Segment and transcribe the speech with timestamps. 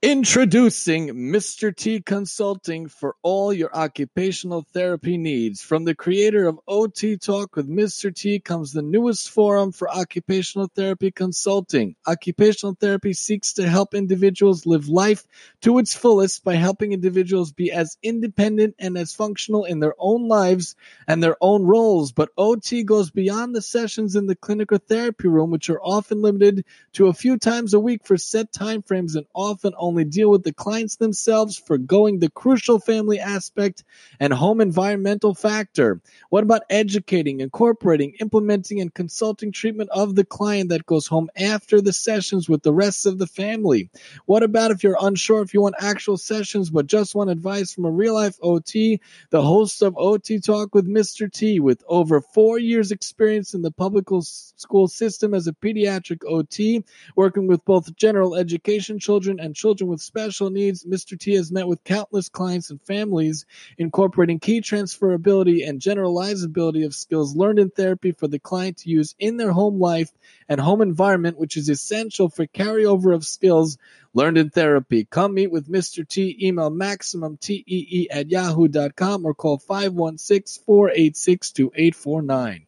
[0.00, 1.74] Introducing Mr.
[1.74, 5.60] T Consulting for all your occupational therapy needs.
[5.60, 8.14] From the creator of OT Talk with Mr.
[8.14, 11.96] T comes the newest forum for occupational therapy consulting.
[12.06, 15.26] Occupational therapy seeks to help individuals live life
[15.62, 20.28] to its fullest by helping individuals be as independent and as functional in their own
[20.28, 20.76] lives
[21.08, 22.12] and their own roles.
[22.12, 26.22] But OT goes beyond the sessions in the clinic or therapy room, which are often
[26.22, 30.30] limited to a few times a week for set time frames and often only deal
[30.30, 33.84] with the clients themselves, forgoing the crucial family aspect
[34.20, 36.00] and home environmental factor.
[36.30, 41.80] What about educating, incorporating, implementing, and consulting treatment of the client that goes home after
[41.80, 43.90] the sessions with the rest of the family?
[44.26, 47.84] What about if you're unsure if you want actual sessions but just want advice from
[47.84, 49.00] a real life OT?
[49.30, 51.32] The host of OT Talk with Mr.
[51.32, 56.84] T, with over four years' experience in the public school system as a pediatric OT,
[57.14, 61.16] working with both general education children and children children with special needs, Mr.
[61.18, 67.36] T has met with countless clients and families, incorporating key transferability and generalizability of skills
[67.36, 70.10] learned in therapy for the client to use in their home life
[70.48, 73.78] and home environment, which is essential for carryover of skills
[74.14, 75.04] learned in therapy.
[75.04, 76.06] Come meet with Mr.
[76.06, 76.36] T.
[76.42, 82.67] Email maximumtee at yahoo.com or call 516 486 2849.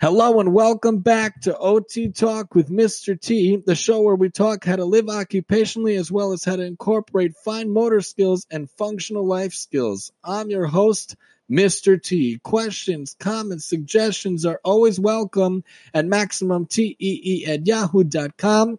[0.00, 3.20] Hello and welcome back to OT Talk with Mr.
[3.20, 6.62] T, the show where we talk how to live occupationally as well as how to
[6.62, 10.12] incorporate fine motor skills and functional life skills.
[10.22, 11.16] I'm your host,
[11.50, 12.00] Mr.
[12.00, 12.38] T.
[12.44, 18.78] Questions, comments, suggestions are always welcome at MaximumTEE at yahoo.com.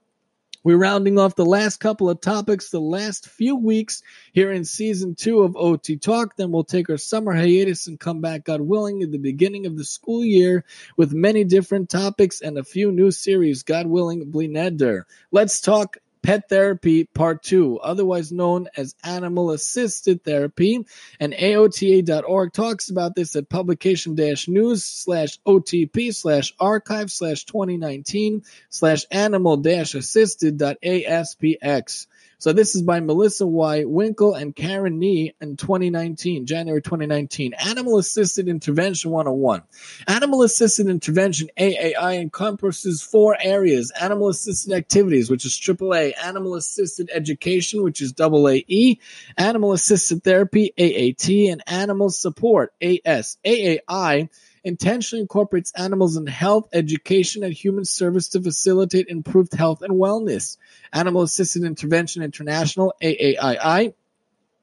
[0.63, 5.15] We're rounding off the last couple of topics, the last few weeks here in season
[5.15, 6.35] two of OT Talk.
[6.35, 9.77] Then we'll take our summer hiatus and come back, God willing, at the beginning of
[9.77, 10.65] the school year
[10.97, 15.03] with many different topics and a few new series, God willing, Blineder.
[15.31, 20.85] Let's talk Pet Therapy Part 2, otherwise known as Animal Assisted Therapy.
[21.19, 24.15] And AOTA.org talks about this at publication
[24.47, 29.57] news slash OTP slash archive slash 2019 slash animal
[29.95, 32.07] assisted ASPX.
[32.39, 33.83] So this is by Melissa Y.
[33.83, 37.53] Winkle and Karen Nee in 2019, January 2019.
[37.53, 39.61] Animal Assisted Intervention 101.
[40.07, 43.91] Animal Assisted Intervention AAI encompasses four areas.
[43.91, 46.13] Animal Assisted Activities, which is AAA.
[46.23, 48.99] Animal Assisted Education, which is AAE.
[49.37, 51.51] Animal Assisted Therapy, AAT.
[51.51, 53.37] And Animal Support, AS.
[53.45, 54.29] AAI
[54.63, 60.57] intentionally incorporates animals in health, education, and human service to facilitate improved health and wellness.
[60.93, 63.93] Animal Assisted Intervention International, AAII,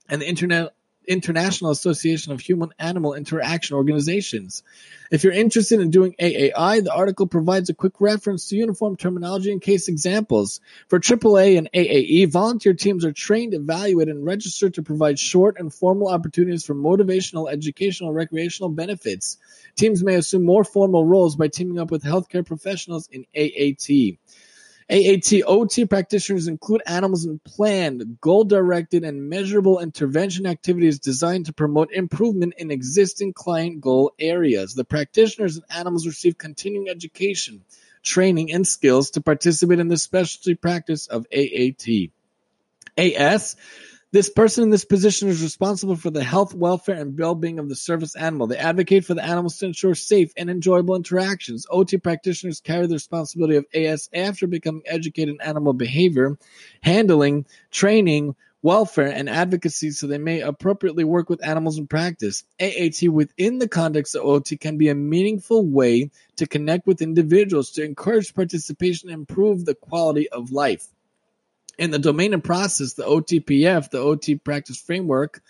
[0.08, 0.75] and the Internet
[1.06, 4.62] International Association of Human Animal Interaction Organizations.
[5.10, 9.52] If you're interested in doing AAI, the article provides a quick reference to uniform terminology
[9.52, 10.60] and case examples.
[10.88, 15.72] For AAA and AAE, volunteer teams are trained, evaluated, and registered to provide short and
[15.72, 19.38] formal opportunities for motivational, educational, recreational benefits.
[19.76, 24.18] Teams may assume more formal roles by teaming up with healthcare professionals in AAT.
[24.88, 31.52] AAT OT practitioners include animals in planned, goal directed, and measurable intervention activities designed to
[31.52, 34.74] promote improvement in existing client goal areas.
[34.74, 37.64] The practitioners and animals receive continuing education,
[38.04, 42.10] training, and skills to participate in the specialty practice of AAT.
[42.96, 43.56] AS
[44.12, 47.74] this person in this position is responsible for the health, welfare, and well-being of the
[47.74, 48.46] service animal.
[48.46, 51.66] They advocate for the animals to ensure safe and enjoyable interactions.
[51.70, 56.38] OT practitioners carry the responsibility of AS after becoming educated in animal behavior,
[56.82, 62.44] handling, training, welfare, and advocacy so they may appropriately work with animals in practice.
[62.60, 67.72] AAT within the context of OT can be a meaningful way to connect with individuals,
[67.72, 70.86] to encourage participation, and improve the quality of life.
[71.78, 75.42] In the domain and process, the OTPF, the OT practice framework,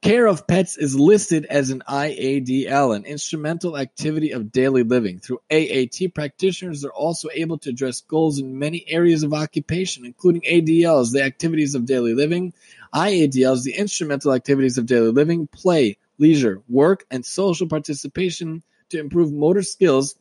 [0.00, 5.18] care of pets is listed as an IADL, an instrumental activity of daily living.
[5.18, 10.40] Through AAT, practitioners are also able to address goals in many areas of occupation, including
[10.42, 12.54] ADLs, the activities of daily living,
[12.94, 19.30] IADLs, the instrumental activities of daily living, play, leisure, work, and social participation to improve
[19.30, 20.16] motor skills,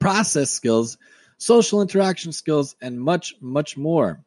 [0.00, 0.98] process skills,
[1.38, 4.24] social interaction skills, and much, much more.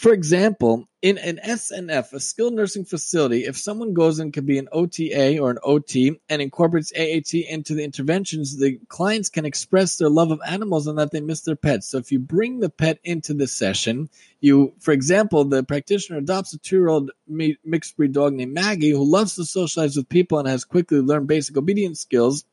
[0.00, 4.56] For example, in an SNF, a skilled nursing facility, if someone goes in could be
[4.56, 9.98] an OTA or an OT and incorporates AAT into the interventions, the clients can express
[9.98, 11.86] their love of animals and that they miss their pets.
[11.86, 14.08] So if you bring the pet into the session,
[14.40, 19.34] you, for example, the practitioner adopts a two-year-old mixed breed dog named Maggie who loves
[19.34, 22.46] to socialize with people and has quickly learned basic obedience skills.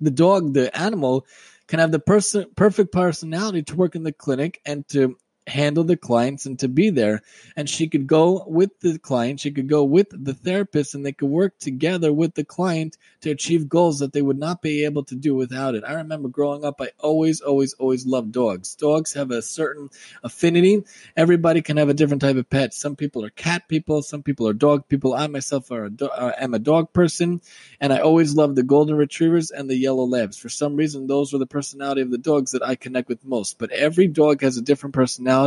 [0.00, 1.26] The dog, the animal,
[1.66, 5.18] can have the person, perfect personality to work in the clinic and to
[5.50, 7.22] handle the clients and to be there.
[7.56, 11.12] And she could go with the client, she could go with the therapist, and they
[11.12, 15.04] could work together with the client to achieve goals that they would not be able
[15.04, 15.84] to do without it.
[15.86, 18.74] I remember growing up, I always, always, always loved dogs.
[18.76, 19.90] Dogs have a certain
[20.22, 20.84] affinity.
[21.16, 22.72] Everybody can have a different type of pet.
[22.72, 25.14] Some people are cat people, some people are dog people.
[25.14, 27.40] I myself are a do- uh, am a dog person,
[27.80, 30.36] and I always loved the golden retrievers and the yellow labs.
[30.36, 33.58] For some reason, those were the personality of the dogs that I connect with most.
[33.58, 35.39] But every dog has a different personality.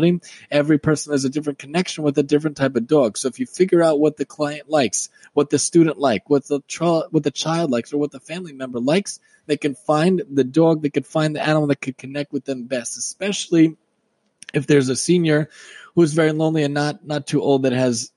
[0.49, 3.17] Every person has a different connection with a different type of dog.
[3.17, 6.61] So if you figure out what the client likes, what the student like, what the
[7.11, 10.81] what the child likes, or what the family member likes, they can find the dog,
[10.81, 13.75] they can find the animal that could connect with them best, especially
[14.53, 15.49] if there's a senior
[15.95, 18.12] who's very lonely and not not too old that has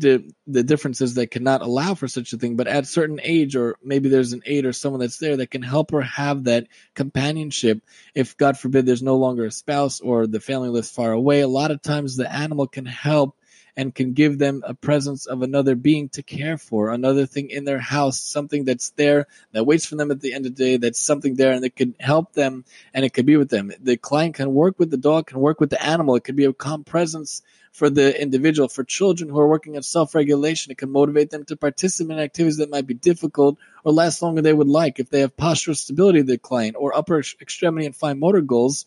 [0.00, 3.56] the the differences that cannot allow for such a thing but at a certain age
[3.56, 6.66] or maybe there's an aide or someone that's there that can help her have that
[6.94, 7.82] companionship
[8.14, 11.48] if god forbid there's no longer a spouse or the family lives far away a
[11.48, 13.36] lot of times the animal can help
[13.76, 17.64] and can give them a presence of another being to care for, another thing in
[17.64, 20.76] their house, something that's there that waits for them at the end of the day,
[20.78, 22.64] that's something there and it can help them
[22.94, 23.70] and it could be with them.
[23.80, 26.16] The client can work with the dog, can work with the animal.
[26.16, 27.42] It could be a calm presence
[27.76, 28.68] for the individual.
[28.68, 32.18] For children who are working on self regulation, it can motivate them to participate in
[32.18, 34.98] activities that might be difficult or last longer than they would like.
[34.98, 38.86] If they have postural stability, the client, or upper extremity and fine motor goals,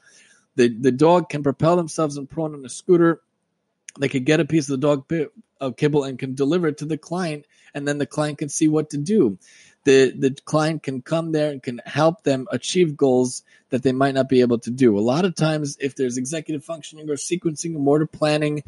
[0.56, 3.22] the, the dog can propel themselves and prone on a scooter
[4.00, 5.12] they can get a piece of the dog
[5.60, 8.68] of kibble and can deliver it to the client, and then the client can see
[8.68, 9.38] what to do.
[9.86, 14.16] The the client can come there and can help them achieve goals that they might
[14.16, 14.98] not be able to do.
[14.98, 18.64] A lot of times, if there's executive functioning or sequencing or motor planning,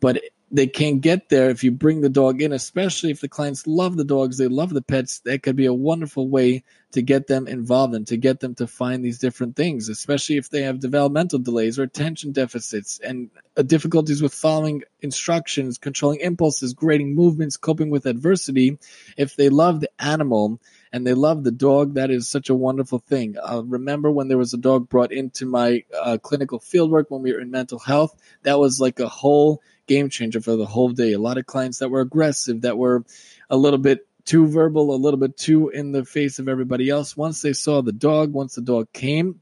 [0.00, 3.66] but they can't get there if you bring the dog in, especially if the clients
[3.66, 5.18] love the dogs, they love the pets.
[5.20, 8.66] That could be a wonderful way to get them involved and to get them to
[8.66, 13.62] find these different things, especially if they have developmental delays or attention deficits and uh,
[13.62, 18.78] difficulties with following instructions, controlling impulses, grading movements, coping with adversity.
[19.16, 20.55] If they love the animal,
[20.92, 21.94] and they love the dog.
[21.94, 23.36] That is such a wonderful thing.
[23.42, 27.32] Uh, remember when there was a dog brought into my uh, clinical fieldwork when we
[27.32, 28.14] were in mental health?
[28.42, 31.12] That was like a whole game changer for the whole day.
[31.12, 33.04] A lot of clients that were aggressive, that were
[33.50, 37.16] a little bit too verbal, a little bit too in the face of everybody else.
[37.16, 39.40] Once they saw the dog, once the dog came,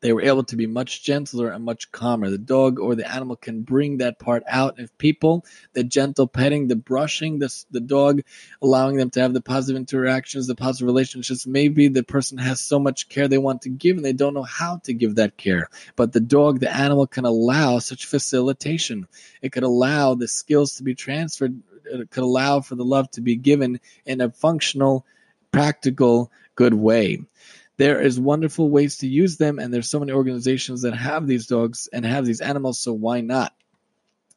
[0.00, 2.28] they were able to be much gentler and much calmer.
[2.28, 5.44] The dog or the animal can bring that part out of people.
[5.72, 8.22] The gentle petting, the brushing, the, the dog,
[8.60, 11.46] allowing them to have the positive interactions, the positive relationships.
[11.46, 14.42] Maybe the person has so much care they want to give and they don't know
[14.42, 15.70] how to give that care.
[15.96, 19.08] But the dog, the animal can allow such facilitation.
[19.40, 21.58] It could allow the skills to be transferred.
[21.86, 25.06] It could allow for the love to be given in a functional,
[25.52, 27.20] practical, good way
[27.78, 31.46] there is wonderful ways to use them, and there's so many organizations that have these
[31.46, 33.54] dogs and have these animals, so why not?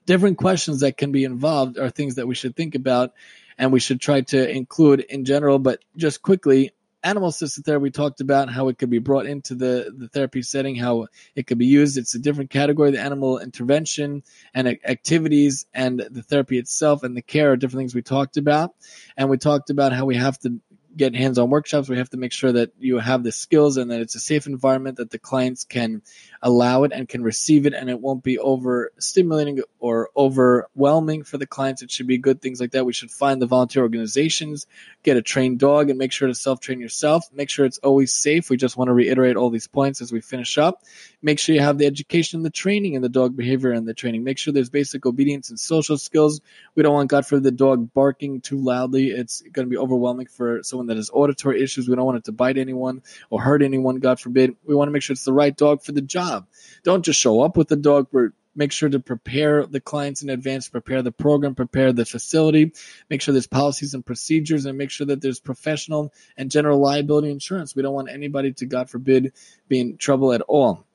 [0.06, 3.14] Different questions that can be involved are things that we should think about
[3.58, 6.72] and we should try to include in general, but just quickly,
[7.04, 10.42] animal assisted therapy we talked about how it could be brought into the, the therapy
[10.42, 15.66] setting how it could be used it's a different category the animal intervention and activities
[15.74, 18.76] and the therapy itself and the care are different things we talked about
[19.16, 20.60] and we talked about how we have to
[21.00, 21.90] get hands-on workshops.
[21.90, 24.46] We have to make sure that you have the skills and that it's a safe
[24.46, 26.02] environment that the clients can
[26.42, 31.38] allow it and can receive it, and it won't be over stimulating or overwhelming for
[31.38, 31.82] the clients.
[31.82, 32.86] It should be good things like that.
[32.86, 34.68] We should find the volunteer organizations,
[35.02, 37.26] get a trained dog, and make sure to self-train yourself.
[37.34, 38.50] Make sure it's always safe.
[38.50, 40.84] We just want to reiterate all these points as we finish up.
[41.22, 44.24] Make sure you have the education the training and the dog behavior and the training.
[44.24, 46.42] Make sure there's basic obedience and social skills.
[46.76, 49.12] We don't want, God forbid, the dog barking too loudly.
[49.12, 51.88] It's going to be overwhelming for someone that has auditory issues.
[51.88, 54.56] We don't want it to bite anyone or hurt anyone, God forbid.
[54.66, 56.48] We want to make sure it's the right dog for the job.
[56.84, 58.08] Don't just show up with the dog.
[58.12, 62.74] But make sure to prepare the clients in advance, prepare the program, prepare the facility,
[63.10, 67.32] make sure there's policies and procedures, and make sure that there's professional and general liability
[67.32, 67.74] insurance.
[67.74, 69.32] We don't want anybody to, God forbid,
[69.70, 70.86] be in trouble at all.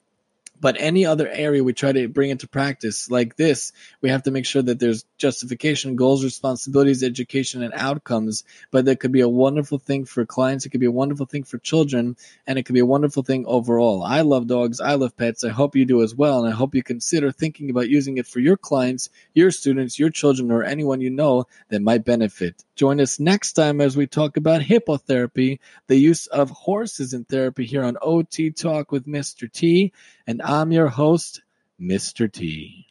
[0.64, 4.30] But any other area we try to bring into practice like this, we have to
[4.30, 8.44] make sure that there's justification, goals, responsibilities, education, and outcomes.
[8.70, 10.64] But that could be a wonderful thing for clients.
[10.64, 12.16] It could be a wonderful thing for children,
[12.46, 14.02] and it could be a wonderful thing overall.
[14.02, 14.80] I love dogs.
[14.80, 15.44] I love pets.
[15.44, 16.42] I hope you do as well.
[16.42, 20.08] And I hope you consider thinking about using it for your clients, your students, your
[20.08, 22.64] children, or anyone you know that might benefit.
[22.76, 27.64] Join us next time as we talk about hippotherapy, the use of horses in therapy
[27.66, 29.50] here on OT Talk with Mr.
[29.50, 29.92] T.
[30.26, 31.42] And I'm your host,
[31.80, 32.30] Mr.
[32.30, 32.86] T.